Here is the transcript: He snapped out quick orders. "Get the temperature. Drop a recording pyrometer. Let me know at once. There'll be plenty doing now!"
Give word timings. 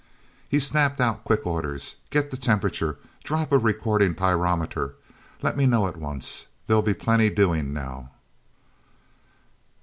He 0.49 0.59
snapped 0.59 0.99
out 0.99 1.23
quick 1.25 1.45
orders. 1.45 1.97
"Get 2.09 2.31
the 2.31 2.35
temperature. 2.37 2.97
Drop 3.23 3.51
a 3.51 3.59
recording 3.59 4.15
pyrometer. 4.15 4.95
Let 5.43 5.55
me 5.55 5.67
know 5.67 5.85
at 5.87 5.95
once. 5.95 6.47
There'll 6.65 6.81
be 6.81 6.95
plenty 6.95 7.29
doing 7.29 7.71
now!" 7.71 8.09